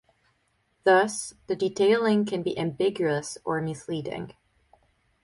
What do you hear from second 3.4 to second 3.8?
or